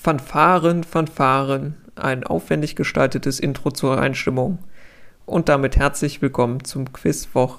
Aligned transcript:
Fanfaren, 0.00 0.84
Fanfaren, 0.84 1.74
ein 1.96 2.22
aufwendig 2.22 2.76
gestaltetes 2.76 3.40
Intro 3.40 3.72
zur 3.72 4.00
Einstimmung. 4.00 4.60
Und 5.26 5.48
damit 5.48 5.76
herzlich 5.76 6.22
willkommen 6.22 6.62
zum 6.62 6.92
Quizwoch, 6.92 7.58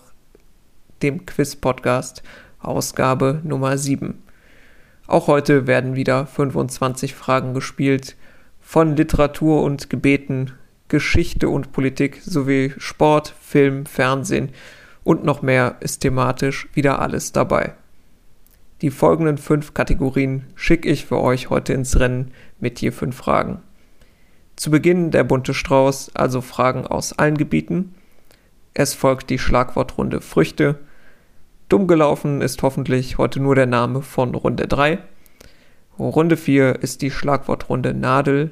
dem 1.02 1.26
Quiz-Podcast, 1.26 2.24
Ausgabe 2.62 3.42
Nummer 3.44 3.78
7. 3.78 4.24
Auch 5.06 5.28
heute 5.28 5.68
werden 5.68 5.98
wieder 5.98 6.26
25 6.26 7.14
Fragen 7.14 7.54
gespielt, 7.54 8.16
von 8.62 8.96
Literatur 8.96 9.62
und 9.62 9.90
Gebeten, 9.90 10.54
Geschichte 10.88 11.50
und 11.50 11.74
Politik 11.74 12.22
sowie 12.24 12.74
Sport, 12.78 13.36
Film, 13.42 13.86
Fernsehen 13.86 14.52
und 15.04 15.26
noch 15.26 15.42
mehr 15.42 15.76
ist 15.82 16.00
thematisch 16.00 16.70
wieder 16.74 17.00
alles 17.00 17.34
dabei. 17.34 17.74
Die 18.82 18.92
folgenden 18.92 19.38
fünf 19.38 19.74
Kategorien 19.74 20.46
schicke 20.56 20.88
ich 20.88 21.06
für 21.06 21.20
euch 21.20 21.50
heute 21.50 21.74
ins 21.74 22.00
Rennen 22.00 22.32
mit 22.60 22.80
je 22.80 22.92
fünf 22.92 23.18
Fragen. 23.18 23.62
Zu 24.56 24.72
Beginn 24.72 25.12
der 25.12 25.26
bunte 25.26 25.54
Strauß, 25.54 26.16
also 26.16 26.40
Fragen 26.40 26.88
aus 26.88 27.12
allen 27.12 27.38
Gebieten. 27.38 27.94
Es 28.74 28.94
folgt 28.94 29.30
die 29.30 29.40
Schlagwortrunde 29.40 30.22
Früchte. 30.22 30.80
Dumm 31.68 31.88
gelaufen 31.88 32.42
ist 32.42 32.64
hoffentlich 32.64 33.18
heute 33.18 33.42
nur 33.42 33.56
der 33.56 33.66
Name 33.66 34.02
von 34.02 34.34
Runde 34.34 34.68
3. 34.68 35.00
Runde 35.98 36.38
4 36.38 36.82
ist 36.82 37.02
die 37.02 37.12
Schlagwortrunde 37.12 37.94
Nadel. 37.94 38.52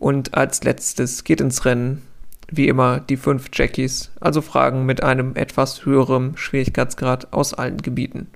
Und 0.00 0.34
als 0.34 0.64
letztes 0.64 1.22
geht 1.22 1.40
ins 1.40 1.64
Rennen, 1.64 2.02
wie 2.50 2.66
immer, 2.66 2.98
die 2.98 3.16
fünf 3.16 3.48
Jackies, 3.52 4.10
also 4.20 4.42
Fragen 4.42 4.84
mit 4.84 5.04
einem 5.04 5.36
etwas 5.36 5.84
höheren 5.84 6.36
Schwierigkeitsgrad 6.36 7.32
aus 7.32 7.54
allen 7.54 7.78
Gebieten. 7.78 8.26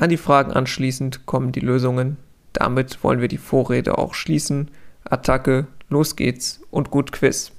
An 0.00 0.10
die 0.10 0.16
Fragen 0.16 0.52
anschließend 0.52 1.26
kommen 1.26 1.50
die 1.50 1.58
Lösungen. 1.58 2.18
Damit 2.52 3.02
wollen 3.02 3.20
wir 3.20 3.26
die 3.26 3.36
Vorrede 3.36 3.98
auch 3.98 4.14
schließen. 4.14 4.70
Attacke, 5.02 5.66
los 5.88 6.14
geht's 6.14 6.60
und 6.70 6.92
gut 6.92 7.10
Quiz. 7.10 7.50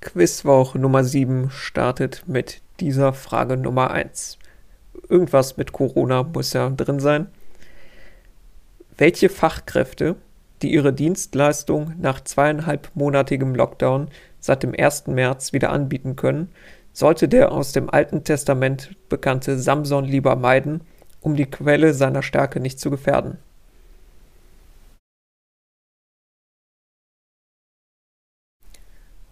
Quizwoche 0.00 0.78
Nummer 0.78 1.02
7 1.02 1.50
startet 1.50 2.22
mit 2.28 2.62
dieser 2.78 3.12
Frage 3.12 3.56
Nummer 3.56 3.90
1. 3.90 4.38
Irgendwas 5.08 5.56
mit 5.56 5.72
Corona 5.72 6.22
muss 6.22 6.52
ja 6.52 6.70
drin 6.70 7.00
sein. 7.00 7.26
Welche 8.96 9.28
Fachkräfte, 9.28 10.14
die 10.62 10.72
ihre 10.72 10.92
Dienstleistung 10.92 11.94
nach 11.98 12.20
zweieinhalbmonatigem 12.20 13.56
Lockdown 13.56 14.06
seit 14.38 14.62
dem 14.62 14.72
1. 14.72 15.08
März 15.08 15.52
wieder 15.52 15.72
anbieten 15.72 16.14
können, 16.14 16.52
sollte 16.94 17.28
der 17.28 17.52
aus 17.52 17.72
dem 17.72 17.90
Alten 17.90 18.24
Testament 18.24 18.96
bekannte 19.10 19.58
Samson 19.58 20.04
lieber 20.04 20.36
meiden, 20.36 20.80
um 21.20 21.36
die 21.36 21.50
Quelle 21.50 21.92
seiner 21.92 22.22
Stärke 22.22 22.60
nicht 22.60 22.78
zu 22.78 22.88
gefährden. 22.88 23.38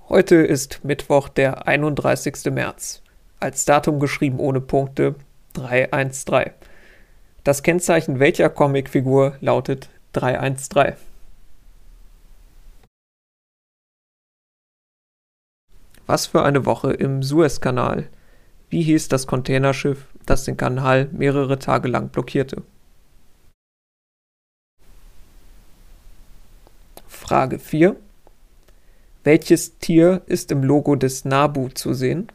Heute 0.09 0.37
ist 0.37 0.85
Mittwoch, 0.85 1.31
der 1.31 1.67
31. 1.67 2.53
März. 2.53 3.01
Als 3.41 3.65
Datum 3.65 3.99
geschrieben 3.99 4.41
ohne 4.41 4.61
Punkte 4.61 5.15
313. 5.55 6.53
Das 7.45 7.63
Kennzeichen 7.63 8.19
welcher 8.19 8.51
Comicfigur 8.51 9.37
lautet 9.41 9.89
313. 10.13 11.12
Was 16.07 16.27
für 16.27 16.43
eine 16.43 16.67
Woche 16.67 16.93
im 16.93 17.23
Suezkanal. 17.23 18.09
Wie 18.71 18.83
hieß 18.83 19.09
das 19.09 19.27
Containerschiff, 19.27 20.07
das 20.27 20.45
den 20.45 20.57
Kanal 20.57 21.09
mehrere 21.13 21.59
Tage 21.59 21.89
lang 21.89 22.09
blockierte? 22.09 22.63
Frage 27.07 27.59
4. 27.59 27.97
Welches 29.25 29.79
Tier 29.79 30.23
ist 30.27 30.51
im 30.51 30.65
Logo 30.65 30.97
des 30.97 31.25
Nabu 31.25 31.69
zu 31.69 31.95
sehen? 31.95 32.29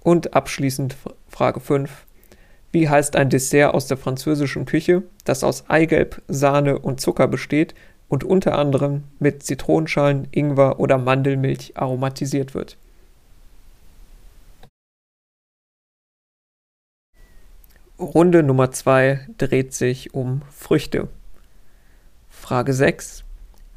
Und 0.00 0.34
abschließend 0.34 0.96
Frage 1.28 1.58
5. 1.58 1.90
Wie 2.70 2.88
heißt 2.88 3.16
ein 3.16 3.30
Dessert 3.30 3.74
aus 3.74 3.86
der 3.88 3.96
französischen 3.96 4.66
Küche, 4.66 5.02
das 5.24 5.42
aus 5.42 5.68
Eigelb, 5.68 6.22
Sahne 6.28 6.78
und 6.78 7.00
Zucker 7.00 7.26
besteht 7.26 7.74
und 8.14 8.22
unter 8.22 8.56
anderem 8.56 9.02
mit 9.18 9.42
Zitronenschalen, 9.42 10.28
Ingwer 10.30 10.78
oder 10.78 10.98
Mandelmilch 10.98 11.72
aromatisiert 11.74 12.54
wird. 12.54 12.76
Runde 17.98 18.44
Nummer 18.44 18.70
2 18.70 19.26
dreht 19.36 19.74
sich 19.74 20.14
um 20.14 20.42
Früchte. 20.48 21.08
Frage 22.30 22.72
6. 22.72 23.24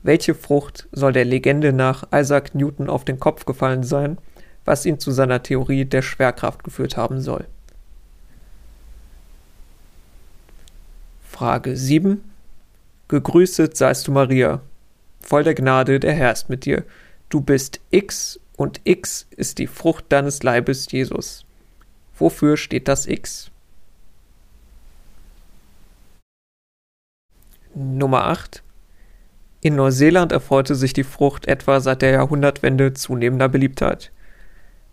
Welche 0.04 0.36
Frucht 0.36 0.88
soll 0.92 1.14
der 1.14 1.26
Legende 1.26 1.74
nach 1.74 2.04
Isaac 2.14 2.54
Newton 2.54 2.92
auf 2.92 3.06
den 3.06 3.20
Kopf 3.20 3.46
gefallen 3.46 3.82
sein, 3.82 4.20
was 4.66 4.86
ihn 4.86 5.00
zu 5.00 5.10
seiner 5.10 5.42
Theorie 5.42 5.86
der 5.86 6.04
Schwerkraft 6.04 6.64
geführt 6.64 6.96
haben 6.96 7.22
soll? 7.22 7.48
Frage 11.28 11.76
7. 11.76 12.24
Gegrüßet 13.10 13.78
seist 13.78 14.08
du, 14.08 14.12
Maria, 14.12 14.62
voll 15.22 15.44
der 15.44 15.56
Gnade, 15.56 16.00
der 16.00 16.14
Herr 16.14 16.32
ist 16.32 16.50
mit 16.50 16.66
dir. 16.66 16.84
Du 17.30 17.42
bist 17.42 17.80
X 17.90 18.40
und 18.58 18.82
X 18.84 19.28
ist 19.32 19.60
die 19.60 19.68
Frucht 19.68 20.06
deines 20.10 20.44
Leibes, 20.44 20.92
Jesus. 20.92 21.46
Wofür 22.18 22.58
steht 22.58 22.88
das 22.88 23.06
X? 23.06 23.52
Nummer 27.76 28.26
8. 28.26 28.64
In 29.62 29.76
Neuseeland 29.76 30.32
erfreute 30.32 30.76
sich 30.76 30.94
die 30.94 31.04
Frucht 31.04 31.48
etwa 31.48 31.80
seit 31.80 32.02
der 32.02 32.12
Jahrhundertwende 32.12 32.94
zunehmender 32.94 33.50
Beliebtheit. 33.50 34.12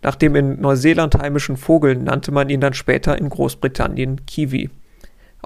Nach 0.01 0.15
dem 0.15 0.35
in 0.35 0.61
Neuseeland 0.61 1.15
heimischen 1.15 1.57
Vogel 1.57 1.95
nannte 1.95 2.31
man 2.31 2.49
ihn 2.49 2.61
dann 2.61 2.73
später 2.73 3.17
in 3.17 3.29
Großbritannien 3.29 4.25
Kiwi. 4.25 4.69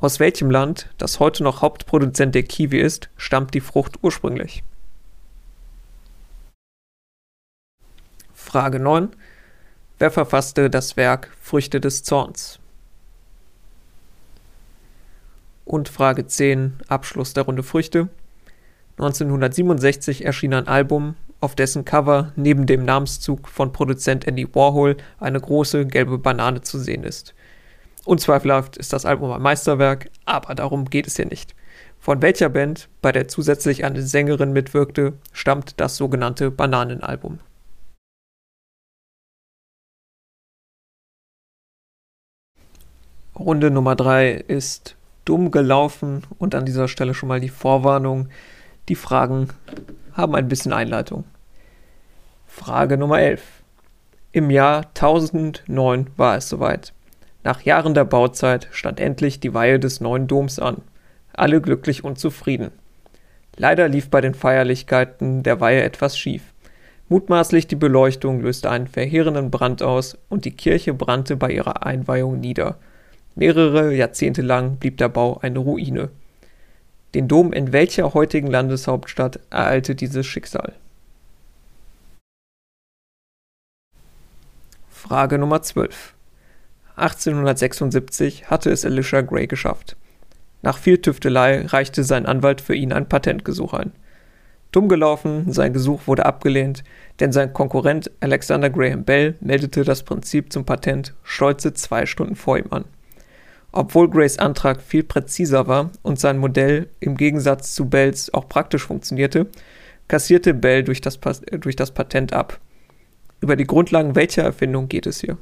Aus 0.02 0.22
welchem 0.22 0.50
Land, 0.50 0.88
das 0.98 1.20
heute 1.20 1.44
noch 1.44 1.62
Hauptproduzent 1.62 2.34
der 2.34 2.44
Kiwi 2.44 2.80
ist, 2.80 3.10
stammt 3.18 3.54
die 3.54 3.60
Frucht 3.60 4.00
ursprünglich? 4.02 4.64
Frage 8.34 8.80
9. 8.80 9.10
Wer 9.98 10.10
verfasste 10.10 10.70
das 10.70 10.96
Werk 10.96 11.36
Früchte 11.42 11.82
des 11.82 12.04
Zorns? 12.04 12.60
Und 15.66 15.90
Frage 15.90 16.26
10, 16.26 16.80
Abschluss 16.88 17.34
der 17.34 17.44
Runde 17.44 17.64
Früchte. 17.64 18.08
1967 18.92 20.24
erschien 20.24 20.54
ein 20.54 20.70
Album, 20.70 21.16
auf 21.42 21.56
dessen 21.56 21.84
Cover 21.84 22.32
neben 22.38 22.68
dem 22.68 22.86
Namenszug 22.86 23.50
von 23.50 23.74
Produzent 23.74 24.26
Andy 24.26 24.48
Warhol 24.56 24.96
eine 25.20 25.42
große 25.42 25.86
gelbe 25.88 26.18
Banane 26.20 26.62
zu 26.62 26.80
sehen 26.80 27.04
ist. 27.04 27.34
Unzweifelhaft 28.10 28.76
ist 28.76 28.92
das 28.92 29.06
Album 29.06 29.32
ein 29.32 29.42
Meisterwerk, 29.44 30.10
aber 30.26 30.56
darum 30.56 30.86
geht 30.86 31.06
es 31.06 31.18
hier 31.18 31.28
nicht. 31.28 31.54
Von 32.00 32.24
welcher 32.24 32.50
Band, 32.50 32.90
bei 33.04 33.12
der 33.12 33.28
zusätzlich 33.28 33.86
eine 33.86 34.02
Sängerin 34.02 34.52
mitwirkte, 34.52 35.14
stammt 35.32 35.80
das 35.80 35.96
sogenannte 35.96 36.50
Bananenalbum? 36.50 37.38
Runde 43.38 43.70
Nummer 43.70 43.96
3 43.96 44.32
ist 44.32 44.96
dumm 45.24 45.52
gelaufen 45.52 46.24
und 46.40 46.56
an 46.56 46.66
dieser 46.66 46.88
Stelle 46.88 47.14
schon 47.14 47.30
mal 47.30 47.40
die 47.40 47.50
Vorwarnung. 47.50 48.30
Die 48.88 48.96
Fragen 48.96 49.50
haben 50.14 50.34
ein 50.34 50.48
bisschen 50.48 50.74
Einleitung. 50.74 51.26
Frage 52.48 52.98
Nummer 52.98 53.20
11. 53.20 53.44
Im 54.32 54.50
Jahr 54.50 54.88
1009 54.96 56.08
war 56.18 56.38
es 56.38 56.50
soweit. 56.50 56.92
Nach 57.44 57.62
Jahren 57.62 57.94
der 57.94 58.06
Bauzeit 58.06 58.68
stand 58.72 59.00
endlich 59.00 59.40
die 59.40 59.54
Weihe 59.54 59.80
des 59.80 60.02
neuen 60.02 60.28
Doms 60.28 60.60
an. 60.60 60.82
Alle 61.34 61.62
glücklich 61.62 62.04
und 62.04 62.20
zufrieden. 62.20 62.72
Leider 63.56 63.88
lief 63.88 64.10
bei 64.10 64.22
den 64.22 64.34
Feierlichkeiten 64.34 65.44
der 65.44 65.60
Weihe 65.60 65.84
etwas 65.84 66.18
schief. 66.18 66.54
Mutmaßlich 67.08 67.68
die 67.68 67.76
Beleuchtung 67.76 68.42
löste 68.42 68.70
einen 68.70 68.88
verheerenden 68.88 69.50
Brand 69.50 69.82
aus 69.82 70.18
und 70.30 70.46
die 70.46 70.52
Kirche 70.52 70.94
brannte 70.94 71.38
bei 71.38 71.52
ihrer 71.52 71.86
Einweihung 71.86 72.40
nieder. 72.40 72.78
Mehrere 73.36 73.94
Jahrzehnte 73.94 74.42
lang 74.42 74.76
blieb 74.76 74.98
der 74.98 75.10
Bau 75.10 75.40
eine 75.42 75.60
Ruine. 75.60 76.10
Den 77.16 77.28
Dom 77.28 77.54
in 77.54 77.74
welcher 77.74 78.14
heutigen 78.14 78.48
Landeshauptstadt 78.48 79.40
ereilte 79.50 79.96
dieses 79.96 80.28
Schicksal? 80.28 80.74
Frage 84.90 85.40
Nummer 85.40 85.64
12. 85.64 86.14
1876 87.00 88.50
hatte 88.50 88.70
es 88.70 88.84
Elisha 88.84 89.22
Gray 89.22 89.48
geschafft. 89.48 89.96
Nach 90.62 90.78
viel 90.78 91.00
Tüftelei 91.00 91.66
reichte 91.66 92.04
sein 92.04 92.26
Anwalt 92.26 92.62
für 92.62 92.76
ihn 92.76 92.92
ein 92.92 93.08
Patentgesuch 93.08 93.74
ein. 93.74 93.92
Dumm 94.72 94.88
gelaufen, 94.88 95.52
sein 95.52 95.74
Gesuch 95.74 96.02
wurde 96.06 96.26
abgelehnt, 96.26 96.84
denn 97.20 97.32
sein 97.32 97.54
Konkurrent 97.54 98.12
Alexander 98.20 98.70
Graham 98.70 99.04
Bell 99.04 99.36
meldete 99.40 99.84
das 99.84 100.04
Prinzip 100.04 100.54
zum 100.54 100.66
Patent 100.66 101.16
stolze 101.24 101.74
zwei 101.74 102.06
Stunden 102.06 102.36
vor 102.36 102.58
ihm 102.58 102.68
an. 102.70 102.86
Obwohl 103.72 104.10
Grays 104.10 104.38
Antrag 104.38 104.82
viel 104.82 105.04
präziser 105.04 105.68
war 105.68 105.92
und 106.02 106.20
sein 106.20 106.38
Modell 106.38 106.90
im 107.00 107.18
Gegensatz 107.18 107.74
zu 107.74 107.90
Bells 107.90 108.34
auch 108.34 108.50
praktisch 108.50 108.86
funktionierte, 108.86 109.48
kassierte 110.08 110.54
Bell 110.54 110.84
durch 110.84 111.02
das, 111.02 111.20
durch 111.50 111.76
das 111.76 111.92
Patent 111.92 112.34
ab. 112.34 112.60
Über 113.42 113.56
die 113.56 113.66
Grundlagen 113.68 114.16
welcher 114.16 114.44
Erfindung 114.44 114.88
geht 114.88 115.08
es 115.08 115.22
hier? 115.22 115.38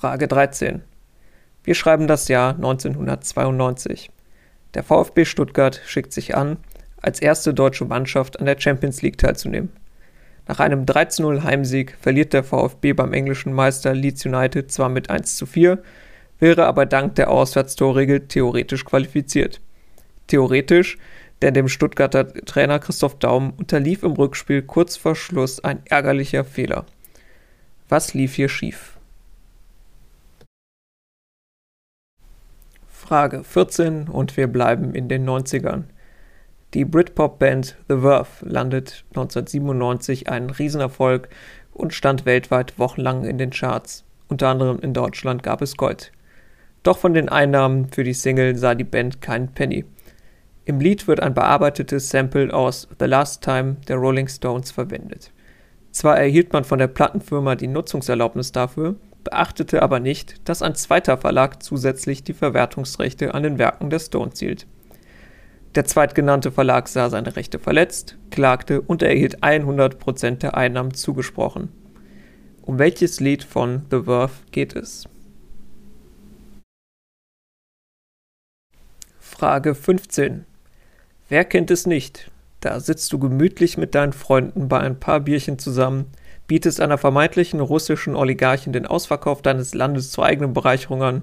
Frage 0.00 0.28
13. 0.28 0.82
Wir 1.64 1.74
schreiben 1.74 2.06
das 2.06 2.28
Jahr 2.28 2.54
1992. 2.54 4.12
Der 4.74 4.84
VfB 4.84 5.24
Stuttgart 5.24 5.80
schickt 5.86 6.12
sich 6.12 6.36
an, 6.36 6.58
als 7.02 7.20
erste 7.20 7.52
deutsche 7.52 7.84
Mannschaft 7.84 8.38
an 8.38 8.46
der 8.46 8.60
Champions 8.60 9.02
League 9.02 9.18
teilzunehmen. 9.18 9.72
Nach 10.46 10.60
einem 10.60 10.84
13-0 10.84 11.42
Heimsieg 11.42 11.96
verliert 12.00 12.32
der 12.32 12.44
VfB 12.44 12.92
beim 12.92 13.12
englischen 13.12 13.52
Meister 13.52 13.92
Leeds 13.92 14.24
United 14.24 14.70
zwar 14.70 14.88
mit 14.88 15.10
1 15.10 15.34
zu 15.34 15.46
4, 15.46 15.82
wäre 16.38 16.66
aber 16.66 16.86
dank 16.86 17.16
der 17.16 17.28
Auswärtstorregel 17.28 18.28
theoretisch 18.28 18.84
qualifiziert. 18.84 19.60
Theoretisch, 20.28 20.96
denn 21.42 21.54
dem 21.54 21.66
Stuttgarter 21.66 22.32
Trainer 22.44 22.78
Christoph 22.78 23.18
Daum 23.18 23.52
unterlief 23.56 24.04
im 24.04 24.12
Rückspiel 24.12 24.62
kurz 24.62 24.96
vor 24.96 25.16
Schluss 25.16 25.58
ein 25.64 25.80
ärgerlicher 25.86 26.44
Fehler. 26.44 26.86
Was 27.88 28.14
lief 28.14 28.36
hier 28.36 28.48
schief? 28.48 28.97
Frage 33.08 33.42
14 33.42 34.06
und 34.08 34.36
wir 34.36 34.48
bleiben 34.48 34.92
in 34.94 35.08
den 35.08 35.26
90ern. 35.26 35.84
Die 36.74 36.84
Britpop-Band 36.84 37.78
The 37.88 38.00
Verve 38.00 38.28
landet 38.44 39.06
1997 39.14 40.28
einen 40.28 40.50
Riesenerfolg 40.50 41.30
und 41.72 41.94
stand 41.94 42.26
weltweit 42.26 42.78
wochenlang 42.78 43.24
in 43.24 43.38
den 43.38 43.48
Charts. 43.48 44.04
Unter 44.28 44.48
anderem 44.48 44.78
in 44.80 44.92
Deutschland 44.92 45.42
gab 45.42 45.62
es 45.62 45.78
Gold. 45.78 46.12
Doch 46.82 46.98
von 46.98 47.14
den 47.14 47.30
Einnahmen 47.30 47.88
für 47.88 48.04
die 48.04 48.12
Single 48.12 48.56
sah 48.56 48.74
die 48.74 48.84
Band 48.84 49.22
keinen 49.22 49.54
Penny. 49.54 49.86
Im 50.66 50.78
Lied 50.78 51.08
wird 51.08 51.20
ein 51.20 51.32
bearbeitetes 51.32 52.10
Sample 52.10 52.52
aus 52.52 52.88
The 52.98 53.06
Last 53.06 53.42
Time 53.42 53.78
der 53.88 53.96
Rolling 53.96 54.28
Stones 54.28 54.70
verwendet. 54.70 55.32
Zwar 55.92 56.18
erhielt 56.18 56.52
man 56.52 56.64
von 56.64 56.78
der 56.78 56.88
Plattenfirma 56.88 57.54
die 57.54 57.68
Nutzungserlaubnis 57.68 58.52
dafür, 58.52 58.96
beachtete 59.28 59.82
aber 59.82 60.00
nicht, 60.00 60.48
dass 60.48 60.62
ein 60.62 60.74
zweiter 60.74 61.18
Verlag 61.18 61.62
zusätzlich 61.62 62.24
die 62.24 62.32
Verwertungsrechte 62.32 63.34
an 63.34 63.42
den 63.42 63.58
Werken 63.58 63.90
der 63.90 63.98
Stones 63.98 64.38
hielt. 64.38 64.66
Der 65.74 65.84
zweitgenannte 65.84 66.50
Verlag 66.50 66.88
sah 66.88 67.10
seine 67.10 67.36
Rechte 67.36 67.58
verletzt, 67.58 68.16
klagte 68.30 68.80
und 68.80 69.02
erhielt 69.02 69.42
100% 69.42 70.36
der 70.36 70.56
Einnahmen 70.56 70.94
zugesprochen. 70.94 71.68
Um 72.62 72.78
welches 72.78 73.20
Lied 73.20 73.44
von 73.44 73.82
The 73.90 74.04
Verve 74.04 74.32
geht 74.50 74.74
es? 74.74 75.06
Frage 79.20 79.74
15. 79.74 80.46
Wer 81.28 81.44
kennt 81.44 81.70
es 81.70 81.86
nicht? 81.86 82.30
Da 82.60 82.80
sitzt 82.80 83.12
du 83.12 83.18
gemütlich 83.18 83.76
mit 83.76 83.94
deinen 83.94 84.14
Freunden 84.14 84.68
bei 84.68 84.80
ein 84.80 84.98
paar 84.98 85.20
Bierchen 85.20 85.58
zusammen, 85.58 86.06
bietest 86.48 86.80
einer 86.80 86.98
vermeintlichen 86.98 87.60
russischen 87.60 88.16
Oligarchin 88.16 88.72
den 88.72 88.86
Ausverkauf 88.86 89.42
deines 89.42 89.74
Landes 89.74 90.10
zur 90.10 90.24
eigenen 90.24 90.52
Bereicherung 90.52 91.04
an 91.04 91.22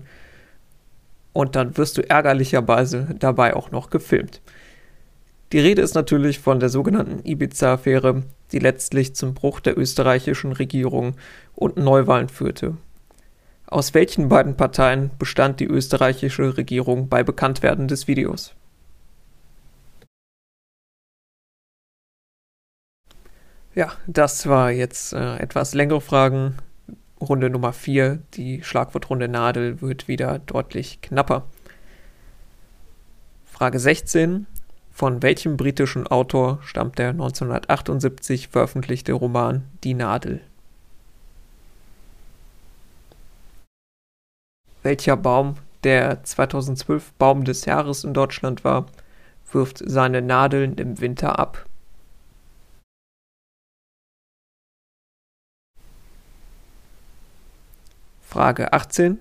und 1.34 1.58
dann 1.58 1.76
wirst 1.78 1.98
du 1.98 2.10
ärgerlicherweise 2.10 3.10
dabei 3.20 3.56
auch 3.56 3.72
noch 3.72 3.90
gefilmt. 3.90 4.42
Die 5.52 5.60
Rede 5.60 5.82
ist 5.82 5.96
natürlich 5.96 6.40
von 6.40 6.60
der 6.60 6.70
sogenannten 6.70 7.28
Ibiza-Affäre, 7.28 8.24
die 8.52 8.60
letztlich 8.60 9.16
zum 9.16 9.34
Bruch 9.34 9.60
der 9.60 9.78
österreichischen 9.78 10.54
Regierung 10.54 11.16
und 11.54 11.78
Neuwahlen 11.78 12.30
führte. 12.30 12.78
Aus 13.68 13.94
welchen 13.94 14.30
beiden 14.30 14.56
Parteien 14.56 15.12
bestand 15.18 15.60
die 15.60 15.66
österreichische 15.66 16.56
Regierung 16.56 17.10
bei 17.10 17.24
Bekanntwerden 17.24 17.88
des 17.88 18.08
Videos? 18.08 18.56
Ja, 23.76 23.92
das 24.08 24.48
war 24.48 24.72
jetzt 24.72 25.12
äh, 25.12 25.36
etwas 25.36 25.74
längere 25.74 26.00
Fragen. 26.00 26.56
Runde 27.20 27.50
Nummer 27.50 27.74
4, 27.74 28.20
die 28.34 28.64
Schlagwortrunde 28.64 29.28
Nadel, 29.28 29.82
wird 29.82 30.08
wieder 30.08 30.40
deutlich 30.40 31.02
knapper. 31.02 31.46
Frage 33.46 33.78
16. 33.80 34.48
Von 34.92 35.22
welchem 35.22 35.58
britischen 35.58 36.08
Autor 36.08 36.60
stammt 36.64 37.00
der 37.00 37.10
1978 37.10 38.48
veröffentlichte 38.48 39.12
Roman 39.12 39.66
Die 39.84 39.94
Nadel? 39.94 40.40
Welcher 44.84 45.18
Baum, 45.18 45.56
der 45.84 46.24
2012 46.24 47.12
Baum 47.18 47.44
des 47.44 47.66
Jahres 47.66 48.06
in 48.06 48.14
Deutschland 48.14 48.64
war, 48.64 48.86
wirft 49.52 49.84
seine 49.86 50.22
Nadeln 50.22 50.76
im 50.76 51.02
Winter 51.02 51.40
ab? 51.40 51.66
Frage 58.36 58.74
18. 58.74 59.18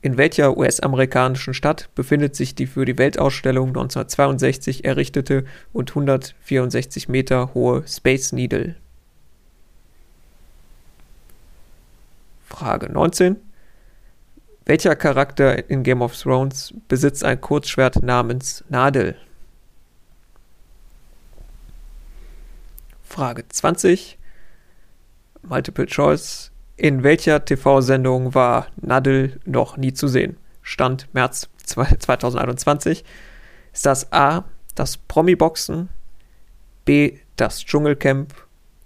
In 0.00 0.16
welcher 0.16 0.56
US-amerikanischen 0.56 1.52
Stadt 1.52 1.94
befindet 1.94 2.34
sich 2.34 2.54
die 2.54 2.66
für 2.66 2.86
die 2.86 2.96
Weltausstellung 2.96 3.68
1962 3.68 4.86
errichtete 4.86 5.44
und 5.74 5.90
164 5.90 7.10
Meter 7.10 7.52
hohe 7.52 7.86
Space 7.86 8.32
Needle? 8.32 8.76
Frage 12.46 12.90
19. 12.90 13.36
Welcher 14.64 14.96
Charakter 14.96 15.68
in 15.68 15.82
Game 15.82 16.00
of 16.00 16.16
Thrones 16.16 16.72
besitzt 16.88 17.22
ein 17.22 17.42
Kurzschwert 17.42 18.02
namens 18.02 18.64
Nadel? 18.70 19.16
Frage 23.02 23.46
20. 23.46 24.18
Multiple 25.42 25.84
Choice. 25.84 26.50
In 26.80 27.02
welcher 27.02 27.44
TV-Sendung 27.44 28.34
war 28.34 28.68
Nadel 28.80 29.38
noch 29.44 29.76
nie 29.76 29.92
zu 29.92 30.08
sehen? 30.08 30.38
Stand 30.62 31.12
März 31.12 31.50
2021. 31.66 33.04
Ist 33.70 33.84
das 33.84 34.10
A, 34.14 34.44
das 34.76 34.96
Promi-Boxen, 34.96 35.90
B, 36.86 37.18
das 37.36 37.66
Dschungelcamp 37.66 38.32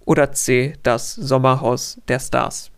oder 0.03 0.33
C, 0.33 0.73
das 0.83 1.15
Sommerhaus 1.15 2.01
der 2.09 2.19
Stars? 2.19 2.69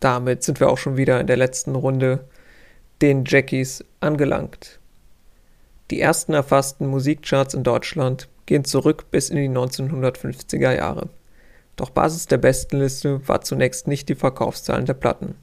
Damit 0.00 0.42
sind 0.42 0.58
wir 0.58 0.68
auch 0.68 0.78
schon 0.78 0.96
wieder 0.96 1.20
in 1.20 1.28
der 1.28 1.36
letzten 1.36 1.76
Runde 1.76 2.24
den 3.00 3.24
Jackies 3.24 3.84
angelangt. 4.00 4.80
Die 5.92 6.00
ersten 6.00 6.32
erfassten 6.32 6.88
Musikcharts 6.88 7.54
in 7.54 7.62
Deutschland 7.62 8.28
gehen 8.46 8.64
zurück 8.64 9.04
bis 9.12 9.30
in 9.30 9.36
die 9.36 9.48
1950er 9.48 10.74
Jahre. 10.74 11.10
Doch 11.76 11.90
Basis 11.90 12.26
der 12.26 12.38
Bestenliste 12.38 13.26
war 13.28 13.40
zunächst 13.40 13.88
nicht 13.88 14.08
die 14.08 14.14
Verkaufszahlen 14.14 14.86
der 14.86 14.94
Platten. 14.94 15.34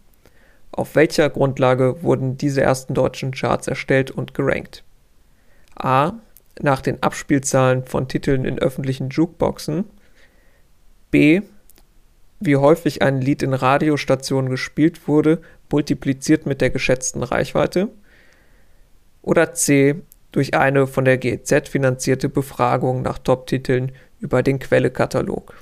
Auf 0.72 0.96
welcher 0.96 1.30
Grundlage 1.30 2.02
wurden 2.02 2.38
diese 2.38 2.62
ersten 2.62 2.94
deutschen 2.94 3.32
Charts 3.32 3.68
erstellt 3.68 4.12
und 4.12 4.34
gerankt? 4.34 4.84
A. 5.76 6.14
Nach 6.62 6.82
den 6.82 7.02
Abspielzahlen 7.04 7.86
von 7.86 8.08
Titeln 8.08 8.46
in 8.46 8.60
öffentlichen 8.60 9.10
Jukeboxen. 9.10 9.86
B. 11.10 11.42
Wie 12.40 12.56
häufig 12.56 13.02
ein 13.02 13.22
Lied 13.22 13.44
in 13.44 13.54
Radiostationen 13.54 14.50
gespielt 14.50 15.08
wurde, 15.08 15.42
multipliziert 15.70 16.46
mit 16.46 16.62
der 16.62 16.70
geschätzten 16.70 17.24
Reichweite. 17.24 17.90
Oder 19.22 19.54
C. 19.54 20.02
Durch 20.32 20.54
eine 20.54 20.88
von 20.88 21.04
der 21.04 21.18
GEZ 21.18 21.68
finanzierte 21.68 22.30
Befragung 22.30 23.02
nach 23.02 23.18
Top-Titeln 23.18 23.92
über 24.20 24.44
den 24.44 24.60
Quellekatalog. 24.60 25.56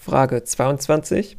Frage 0.00 0.42
22. 0.42 1.36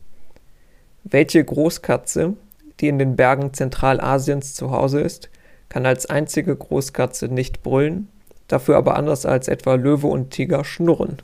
Welche 1.04 1.44
Großkatze, 1.44 2.36
die 2.80 2.90
in 2.90 3.00
den 3.00 3.16
Bergen 3.16 3.56
Zentralasiens 3.56 4.54
zu 4.54 4.70
Hause 4.70 5.02
ist, 5.02 5.32
kann 5.68 5.88
als 5.88 6.06
einzige 6.06 6.56
Großkatze 6.56 7.28
nicht 7.28 7.64
brüllen, 7.64 8.08
dafür 8.48 8.78
aber 8.78 8.98
anders 8.98 9.26
als 9.26 9.48
etwa 9.48 9.74
Löwe 9.74 10.06
und 10.06 10.30
Tiger 10.30 10.64
schnurren? 10.64 11.24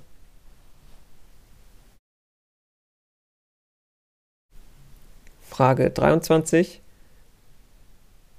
Frage 5.42 5.92
23. 5.92 6.82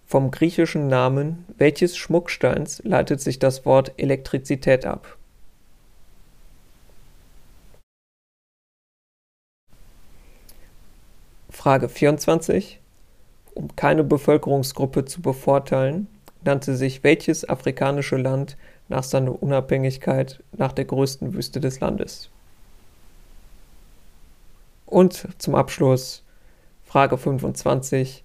Vom 0.07 0.33
griechischen 0.33 0.89
Namen 0.89 1.47
welches 1.57 1.97
Schmucksteins 1.97 2.83
leitet 2.83 3.21
sich 3.21 3.39
das 3.39 3.65
Wort 3.65 3.93
Elektrizität 3.97 4.85
ab? 4.87 5.18
Frage 11.59 11.89
24. 11.89 12.79
Um 13.55 13.75
keine 13.75 14.05
Bevölkerungsgruppe 14.05 15.07
zu 15.07 15.21
bevorteilen, 15.21 16.07
nannte 16.45 16.77
sich 16.77 17.03
welches 17.03 17.49
afrikanische 17.49 18.17
Land 18.17 18.57
nach 18.87 19.03
seiner 19.03 19.43
Unabhängigkeit 19.43 20.41
nach 20.57 20.71
der 20.71 20.85
größten 20.85 21.35
Wüste 21.35 21.59
des 21.59 21.81
Landes? 21.81 22.31
Und 24.87 25.27
zum 25.39 25.57
Abschluss 25.57 26.23
Frage 26.85 27.19
25. 27.19 28.23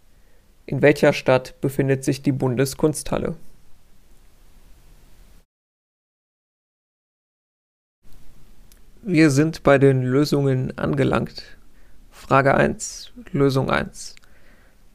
In 0.68 0.84
welcher 0.84 1.12
Stadt 1.12 1.60
befindet 1.60 2.04
sich 2.04 2.22
die 2.22 2.32
Bundeskunsthalle? 2.32 3.36
Wir 9.02 9.32
sind 9.32 9.64
bei 9.64 9.80
den 9.80 10.04
Lösungen 10.04 10.78
angelangt. 10.78 11.58
Frage 12.26 12.56
1, 12.56 13.12
Lösung 13.34 13.70
1. 13.70 14.16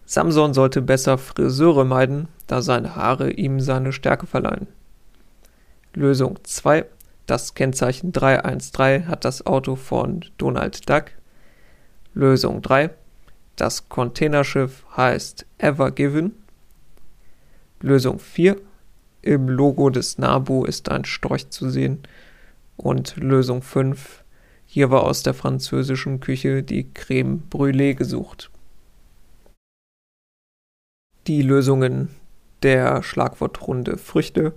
Samson 0.07 0.55
sollte 0.55 0.81
besser 0.81 1.19
Friseure 1.19 1.85
meiden, 1.85 2.29
da 2.47 2.63
seine 2.63 2.97
Haare 2.97 3.31
ihm 3.33 3.61
seine 3.61 3.93
Stärke 3.93 4.27
verleihen. 4.27 4.67
Lösung 5.93 6.39
2. 6.43 6.87
Das 7.27 7.53
Kennzeichen 7.53 8.13
313 8.13 9.09
hat 9.09 9.27
das 9.27 9.45
Auto 9.45 9.77
von 9.77 10.25
Donald 10.39 10.89
Duck. 10.89 11.11
Lösung 12.15 12.63
3. 12.63 12.89
Das 13.57 13.91
Containerschiff 13.91 14.87
heißt 14.97 15.45
Ever 15.59 15.91
Given. 15.91 16.33
Lösung 17.83 18.21
4. 18.21 18.57
Im 19.21 19.51
Logo 19.51 19.91
des 19.91 20.17
Nabu 20.17 20.65
ist 20.65 20.89
ein 20.89 21.05
Storch 21.05 21.51
zu 21.51 21.69
sehen. 21.69 22.05
Und 22.79 23.17
Lösung 23.19 23.61
5. 23.61 24.25
Hier 24.71 24.91
war 24.91 25.05
aus 25.05 25.23
der 25.23 25.33
französischen 25.33 26.21
Küche 26.21 26.63
die 26.63 26.93
Creme 26.93 27.43
Brûlée 27.51 27.95
gesucht. 27.95 28.51
Die 31.27 31.41
Lösungen 31.41 32.11
der 32.63 33.03
Schlagwortrunde 33.03 33.97
Früchte. 33.97 34.53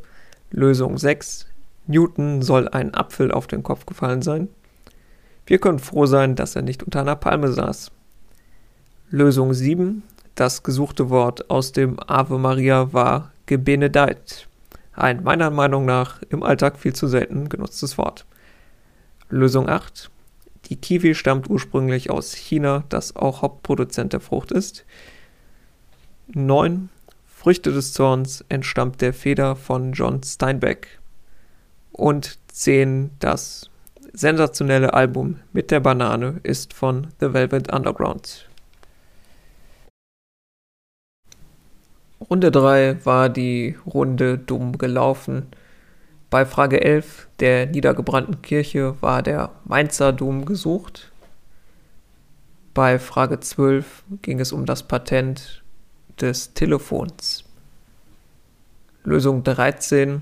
Lösung 0.50 0.98
6. 0.98 1.48
Newton 1.88 2.42
soll 2.42 2.68
ein 2.68 2.94
Apfel 2.94 3.32
auf 3.32 3.48
den 3.48 3.64
Kopf 3.64 3.86
gefallen 3.86 4.22
sein. 4.22 4.50
Wir 5.46 5.60
können 5.60 5.80
froh 5.80 6.06
sein, 6.06 6.36
dass 6.36 6.58
er 6.58 6.62
nicht 6.62 6.84
unter 6.84 7.00
einer 7.00 7.16
Palme 7.16 7.54
saß. 7.54 7.92
Lösung 9.12 9.54
7. 9.54 10.04
Das 10.36 10.62
gesuchte 10.62 11.10
Wort 11.10 11.50
aus 11.50 11.72
dem 11.72 11.98
Ave 12.06 12.38
Maria 12.38 12.92
war 12.92 13.32
gebenedeit. 13.46 14.50
Ein 14.92 15.24
meiner 15.24 15.52
Meinung 15.52 15.86
nach 15.86 16.22
im 16.24 16.44
Alltag 16.44 16.80
viel 16.80 16.94
zu 16.94 17.08
selten 17.08 17.48
genutztes 17.48 17.98
Wort. 17.98 18.26
Lösung 19.32 19.70
8. 19.70 20.12
Die 20.66 20.76
Kiwi 20.76 21.16
stammt 21.16 21.50
ursprünglich 21.50 22.10
aus 22.10 22.34
China, 22.34 22.84
das 22.90 23.16
auch 23.16 23.42
Hauptproduzent 23.42 24.14
der 24.14 24.20
Frucht 24.20 24.52
ist. 24.52 24.86
9. 26.34 26.90
Früchte 27.26 27.72
des 27.72 27.94
Zorns 27.94 28.46
entstammt 28.50 29.02
der 29.02 29.14
Feder 29.14 29.56
von 29.56 29.94
John 29.94 30.22
Steinbeck. 30.22 31.00
Und 31.92 32.38
10. 32.50 33.12
Das 33.20 33.70
sensationelle 34.14 34.94
Album 34.94 35.40
mit 35.54 35.72
der 35.72 35.80
Banane 35.80 36.40
ist 36.44 36.74
von 36.74 37.08
The 37.20 37.34
Velvet 37.34 37.74
Underground. 37.74 38.50
Runde 42.30 42.52
3 42.52 43.06
war 43.06 43.30
die 43.30 43.78
Runde 43.86 44.38
dumm 44.38 44.78
gelaufen. 44.78 45.48
Bei 46.32 46.46
Frage 46.46 46.80
11 46.82 47.28
der 47.42 47.66
niedergebrannten 47.66 48.42
Kirche 48.42 48.96
war 49.02 49.22
der 49.22 49.52
Mainzer 49.66 50.14
Dom 50.14 50.46
gesucht. 50.46 51.12
Bei 52.74 53.00
Frage 53.00 53.42
12 53.42 54.04
ging 54.22 54.40
es 54.40 54.54
um 54.54 54.66
das 54.66 54.84
Patent 54.84 55.62
des 56.22 56.54
Telefons. 56.54 57.44
Lösung 59.04 59.44
13. 59.44 60.22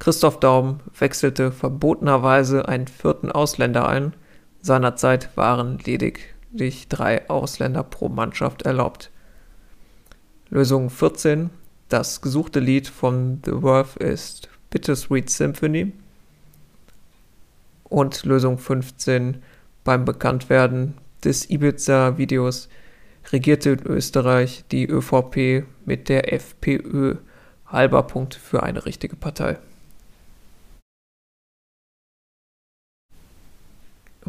Christoph 0.00 0.40
Daum 0.40 0.80
wechselte 0.98 1.52
verbotenerweise 1.52 2.66
einen 2.66 2.88
vierten 2.88 3.30
Ausländer 3.30 3.88
ein. 3.88 4.14
Seinerzeit 4.62 5.36
waren 5.36 5.78
lediglich 5.78 6.88
drei 6.88 7.30
Ausländer 7.30 7.84
pro 7.84 8.08
Mannschaft 8.08 8.62
erlaubt. 8.62 9.12
Lösung 10.48 10.90
14. 10.90 11.50
Das 11.88 12.20
gesuchte 12.20 12.58
Lied 12.58 12.88
von 12.88 13.40
The 13.44 13.62
Worth 13.62 13.96
ist 13.96 14.49
Bittersweet 14.70 15.28
Symphony. 15.28 15.92
Und 17.84 18.24
Lösung 18.24 18.58
15. 18.58 19.42
Beim 19.82 20.04
Bekanntwerden 20.04 20.94
des 21.24 21.50
Ibiza-Videos 21.50 22.68
regierte 23.32 23.70
in 23.70 23.82
Österreich 23.86 24.64
die 24.70 24.86
ÖVP 24.86 25.66
mit 25.84 26.08
der 26.08 26.32
FPÖ. 26.32 27.16
Halber 27.66 28.04
Punkt 28.04 28.34
für 28.34 28.62
eine 28.62 28.86
richtige 28.86 29.16
Partei. 29.16 29.58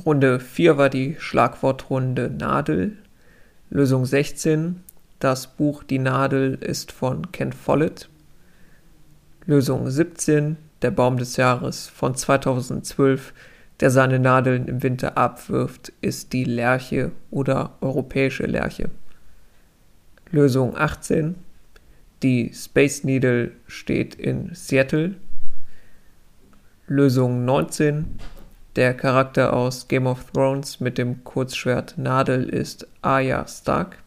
Runde 0.06 0.40
4 0.40 0.78
war 0.78 0.90
die 0.90 1.16
Schlagwortrunde 1.20 2.30
Nadel. 2.30 2.98
Lösung 3.70 4.06
16. 4.06 4.84
Das 5.20 5.48
Buch 5.48 5.84
Die 5.84 6.00
Nadel 6.00 6.56
ist 6.56 6.92
von 6.92 7.32
Ken 7.32 7.54
Follett. 7.54 8.10
Lösung 9.46 9.90
17, 9.90 10.58
der 10.82 10.92
Baum 10.92 11.18
des 11.18 11.38
Jahres 11.38 11.88
von 11.88 12.16
2012, 12.16 13.34
der 13.80 13.90
seine 13.90 14.20
Nadeln 14.20 14.68
im 14.68 14.84
Winter 14.84 15.18
abwirft, 15.18 15.92
ist 16.02 16.34
die 16.34 16.44
Lerche 16.44 17.12
oder 17.32 17.74
europäische 17.82 18.46
Lerche. 18.46 18.90
Lösung 20.30 20.78
18, 20.78 21.36
die 22.22 22.52
Space 22.54 23.04
Needle 23.04 23.52
steht 23.68 24.16
in 24.16 24.54
Seattle. 24.54 25.16
Lösung 26.88 27.44
19, 27.44 28.20
der 28.76 28.94
Charakter 28.94 29.54
aus 29.54 29.88
Game 29.88 30.06
of 30.06 30.32
Thrones 30.32 30.80
mit 30.80 30.98
dem 30.98 31.24
Kurzschwert 31.24 31.98
Nadel 31.98 32.48
ist 32.48 32.88
Arya 33.02 33.48
Stark. 33.48 33.98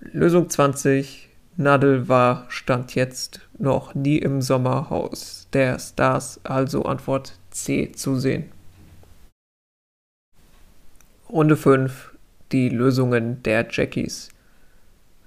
Lösung 0.00 0.48
20. 0.48 1.29
Nadel 1.60 2.08
war 2.08 2.46
Stand 2.48 2.94
jetzt 2.94 3.42
noch 3.58 3.94
nie 3.94 4.16
im 4.16 4.40
Sommerhaus 4.40 5.46
der 5.52 5.78
Stars, 5.78 6.40
also 6.42 6.84
Antwort 6.84 7.34
C 7.50 7.92
zu 7.92 8.18
sehen. 8.18 8.50
Runde 11.28 11.58
5. 11.58 12.16
Die 12.50 12.70
Lösungen 12.70 13.42
der 13.42 13.68
Jackies. 13.70 14.30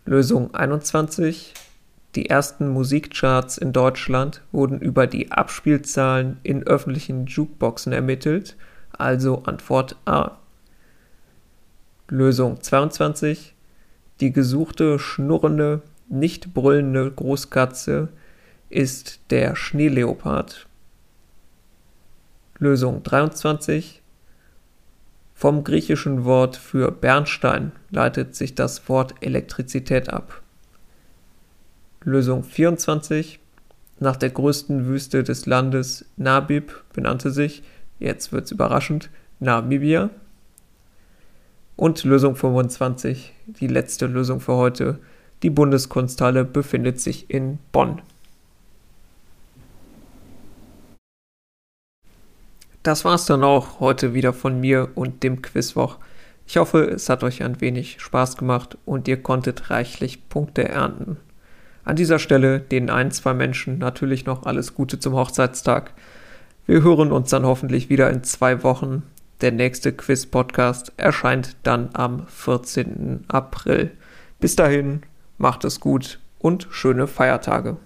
Lösung 0.05 0.55
21. 0.55 1.53
Die 2.15 2.31
ersten 2.31 2.67
Musikcharts 2.67 3.59
in 3.59 3.71
Deutschland 3.71 4.41
wurden 4.51 4.79
über 4.79 5.05
die 5.05 5.31
Abspielzahlen 5.31 6.39
in 6.41 6.63
öffentlichen 6.63 7.27
Jukeboxen 7.27 7.93
ermittelt, 7.93 8.57
also 8.91 9.43
Antwort 9.43 9.97
A. 10.05 10.39
Lösung 12.07 12.59
22. 12.59 13.53
Die 14.19 14.31
gesuchte, 14.31 14.97
schnurrende, 14.97 15.83
nicht 16.07 16.53
brüllende 16.53 17.11
Großkatze 17.11 18.09
ist 18.69 19.19
der 19.29 19.55
Schneeleopard. 19.55 20.67
Lösung 22.57 23.03
23. 23.03 24.01
Vom 25.33 25.63
griechischen 25.63 26.23
Wort 26.23 26.55
für 26.55 26.91
Bernstein 26.91 27.73
leitet 27.89 28.35
sich 28.35 28.55
das 28.55 28.87
Wort 28.87 29.15
Elektrizität 29.21 30.09
ab. 30.09 30.41
Lösung 32.03 32.43
24. 32.43 33.39
Nach 33.99 34.15
der 34.15 34.29
größten 34.29 34.85
Wüste 34.85 35.23
des 35.23 35.45
Landes 35.45 36.05
Nabib 36.17 36.83
benannte 36.93 37.31
sich, 37.31 37.63
jetzt 37.99 38.31
wird's 38.31 38.51
überraschend, 38.51 39.09
Namibia. 39.39 40.09
Und 41.75 42.03
Lösung 42.03 42.35
25, 42.35 43.33
die 43.47 43.67
letzte 43.67 44.05
Lösung 44.05 44.39
für 44.39 44.53
heute. 44.53 44.99
Die 45.43 45.49
Bundeskunsthalle 45.49 46.45
befindet 46.45 47.01
sich 47.01 47.29
in 47.29 47.59
Bonn. 47.73 48.01
Das 52.81 53.05
war's 53.05 53.25
dann 53.25 53.43
auch 53.43 53.79
heute 53.79 54.13
wieder 54.13 54.33
von 54.33 54.59
mir 54.59 54.89
und 54.95 55.23
dem 55.23 55.41
Quizwoch. 55.41 55.97
Ich 56.47 56.57
hoffe, 56.57 56.83
es 56.83 57.09
hat 57.09 57.23
euch 57.23 57.43
ein 57.43 57.61
wenig 57.61 58.01
Spaß 58.01 58.37
gemacht 58.37 58.77
und 58.85 59.07
ihr 59.07 59.21
konntet 59.21 59.69
reichlich 59.69 60.27
Punkte 60.27 60.67
ernten. 60.67 61.17
An 61.85 61.95
dieser 61.97 62.19
Stelle 62.19 62.59
den 62.59 62.89
ein, 62.89 63.11
zwei 63.11 63.33
Menschen 63.33 63.77
natürlich 63.77 64.25
noch 64.25 64.45
alles 64.45 64.73
Gute 64.73 64.99
zum 64.99 65.13
Hochzeitstag. 65.13 65.93
Wir 66.65 66.83
hören 66.83 67.11
uns 67.11 67.29
dann 67.29 67.45
hoffentlich 67.45 67.89
wieder 67.89 68.09
in 68.09 68.23
zwei 68.23 68.63
Wochen. 68.63 69.03
Der 69.41 69.51
nächste 69.51 69.91
Quiz-Podcast 69.91 70.93
erscheint 70.95 71.57
dann 71.63 71.89
am 71.93 72.27
14. 72.27 73.25
April. 73.27 73.91
Bis 74.39 74.55
dahin, 74.55 75.03
macht 75.37 75.63
es 75.63 75.79
gut 75.79 76.19
und 76.39 76.67
schöne 76.71 77.07
Feiertage. 77.07 77.77